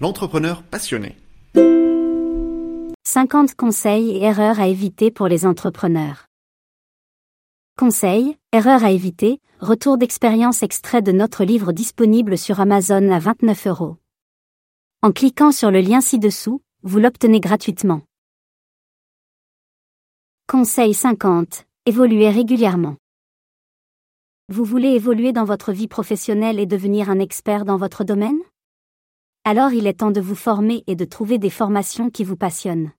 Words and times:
l'entrepreneur 0.00 0.62
passionné. 0.62 1.16
50 3.06 3.54
conseils 3.54 4.10
et 4.10 4.22
erreurs 4.22 4.58
à 4.58 4.66
éviter 4.66 5.10
pour 5.10 5.28
les 5.28 5.46
entrepreneurs. 5.46 6.26
Conseils, 7.78 8.36
erreurs 8.52 8.84
à 8.84 8.90
éviter, 8.90 9.40
retour 9.60 9.98
d'expérience 9.98 10.62
extrait 10.62 11.02
de 11.02 11.12
notre 11.12 11.44
livre 11.44 11.72
disponible 11.72 12.36
sur 12.36 12.60
Amazon 12.60 13.10
à 13.10 13.18
29 13.18 13.66
euros. 13.68 13.96
En 15.02 15.12
cliquant 15.12 15.52
sur 15.52 15.70
le 15.70 15.80
lien 15.80 16.00
ci-dessous, 16.00 16.60
vous 16.82 16.98
l'obtenez 16.98 17.40
gratuitement. 17.40 18.02
Conseil 20.48 20.94
50. 20.94 21.66
Évoluez 21.86 22.30
régulièrement. 22.30 22.96
Vous 24.48 24.64
voulez 24.64 24.88
évoluer 24.88 25.32
dans 25.32 25.44
votre 25.44 25.72
vie 25.72 25.88
professionnelle 25.88 26.58
et 26.58 26.66
devenir 26.66 27.10
un 27.10 27.18
expert 27.18 27.64
dans 27.64 27.76
votre 27.76 28.04
domaine? 28.04 28.38
Alors 29.46 29.74
il 29.74 29.86
est 29.86 29.98
temps 29.98 30.10
de 30.10 30.22
vous 30.22 30.34
former 30.34 30.82
et 30.86 30.96
de 30.96 31.04
trouver 31.04 31.36
des 31.36 31.50
formations 31.50 32.08
qui 32.08 32.24
vous 32.24 32.34
passionnent. 32.36 32.92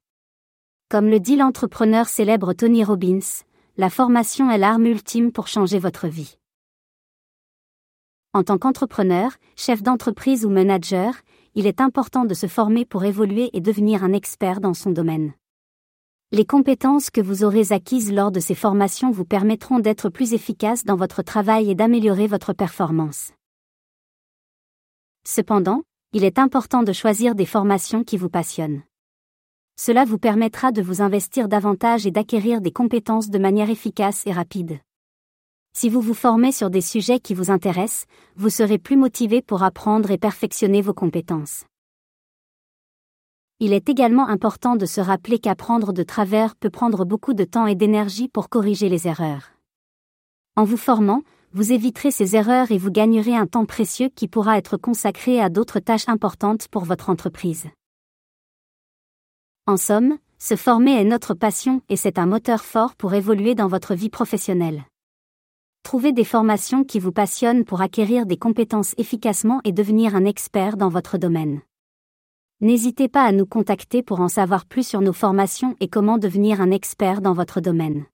Comme 0.90 1.08
le 1.08 1.20
dit 1.20 1.38
l'entrepreneur 1.38 2.08
célèbre 2.08 2.54
Tony 2.54 2.84
Robbins, 2.84 3.41
la 3.77 3.90
formation 3.90 4.52
est 4.52 4.59
l'arme 4.59 4.85
ultime 4.85 5.31
pour 5.31 5.48
changer 5.48 5.80
votre 5.80 6.08
vie. 6.08 6.38
En 8.34 8.44
tant 8.44 8.59
qu'entrepreneur, 8.59 9.31
chef 9.55 9.81
d'entreprise 9.81 10.45
ou 10.45 10.49
manager, 10.52 11.16
il 11.55 11.66
est 11.66 11.81
important 11.81 12.26
de 12.26 12.35
se 12.35 12.46
former 12.46 12.85
pour 12.85 13.05
évoluer 13.05 13.49
et 13.54 13.59
devenir 13.59 14.04
un 14.04 14.13
expert 14.13 14.62
dans 14.62 14.76
son 14.76 14.91
domaine. 14.91 15.34
Les 16.32 16.46
compétences 16.46 17.09
que 17.09 17.21
vous 17.21 17.43
aurez 17.43 17.71
acquises 17.71 18.13
lors 18.13 18.32
de 18.32 18.40
ces 18.40 18.55
formations 18.55 19.09
vous 19.09 19.26
permettront 19.26 19.80
d'être 19.80 20.09
plus 20.09 20.34
efficace 20.34 20.84
dans 20.84 20.96
votre 20.96 21.23
travail 21.23 21.71
et 21.71 21.76
d'améliorer 21.76 22.27
votre 22.27 22.54
performance. 22.54 23.32
Cependant, 25.27 25.82
il 26.14 26.23
est 26.23 26.40
important 26.40 26.84
de 26.84 26.94
choisir 26.94 27.36
des 27.36 27.45
formations 27.45 28.04
qui 28.04 28.18
vous 28.18 28.30
passionnent. 28.30 28.84
Cela 29.77 30.05
vous 30.05 30.18
permettra 30.18 30.71
de 30.71 30.82
vous 30.82 31.02
investir 31.02 31.48
davantage 31.49 32.07
et 32.07 32.12
d'acquérir 32.12 32.62
des 32.62 32.71
compétences 32.71 33.29
de 33.29 33.38
manière 33.38 33.70
efficace 33.70 34.26
et 34.26 34.32
rapide. 34.32 34.79
Si 35.74 35.90
vous 35.90 35.99
vous 35.99 36.13
formez 36.13 36.54
sur 36.54 36.70
des 36.70 36.79
sujets 36.79 37.20
qui 37.20 37.34
vous 37.34 37.52
intéressent, 37.52 38.05
vous 38.38 38.49
serez 38.49 38.77
plus 38.77 38.96
motivé 38.96 39.41
pour 39.41 39.63
apprendre 39.63 40.10
et 40.12 40.18
perfectionner 40.18 40.82
vos 40.82 40.94
compétences. 40.94 41.66
Il 43.60 43.74
est 43.74 43.90
également 43.90 44.27
important 44.27 44.77
de 44.77 44.85
se 44.85 45.01
rappeler 45.01 45.40
qu'apprendre 45.40 45.91
de 45.91 46.04
travers 46.04 46.55
peut 46.55 46.70
prendre 46.70 47.04
beaucoup 47.04 47.34
de 47.34 47.44
temps 47.44 47.68
et 47.68 47.76
d'énergie 47.76 48.29
pour 48.29 48.48
corriger 48.48 48.88
les 48.88 49.07
erreurs. 49.07 49.51
En 50.55 50.63
vous 50.63 50.77
formant, 50.77 51.24
vous 51.55 51.71
éviterez 51.71 52.11
ces 52.11 52.35
erreurs 52.35 52.70
et 52.73 52.77
vous 52.77 52.91
gagnerez 52.91 53.34
un 53.34 53.48
temps 53.48 53.65
précieux 53.65 54.09
qui 54.13 54.27
pourra 54.27 54.57
être 54.57 54.75
consacré 54.75 55.39
à 55.39 55.48
d'autres 55.48 55.79
tâches 55.79 56.09
importantes 56.09 56.67
pour 56.67 56.84
votre 56.84 57.09
entreprise. 57.09 57.67
En 59.65 59.77
somme, 59.77 60.17
se 60.37 60.57
former 60.57 60.99
est 60.99 61.05
notre 61.05 61.33
passion 61.33 61.81
et 61.87 61.95
c'est 61.95 62.20
un 62.20 62.26
moteur 62.26 62.65
fort 62.65 62.93
pour 62.95 63.13
évoluer 63.13 63.55
dans 63.55 63.70
votre 63.70 63.95
vie 63.95 64.09
professionnelle. 64.09 64.83
Trouvez 65.83 66.11
des 66.11 66.25
formations 66.25 66.83
qui 66.83 67.00
vous 67.00 67.13
passionnent 67.13 67.63
pour 67.63 67.79
acquérir 67.79 68.25
des 68.25 68.38
compétences 68.38 68.94
efficacement 68.97 69.61
et 69.63 69.72
devenir 69.72 70.13
un 70.13 70.25
expert 70.25 70.75
dans 70.75 70.89
votre 70.89 71.17
domaine. 71.17 71.61
N'hésitez 72.59 73.07
pas 73.07 73.23
à 73.23 73.31
nous 73.31 73.45
contacter 73.45 74.03
pour 74.03 74.19
en 74.19 74.28
savoir 74.28 74.66
plus 74.66 74.85
sur 74.85 75.00
nos 75.00 75.13
formations 75.13 75.78
et 75.79 75.88
comment 75.88 76.17
devenir 76.17 76.59
un 76.59 76.72
expert 76.72 77.22
dans 77.22 77.33
votre 77.33 77.61
domaine. 77.61 78.06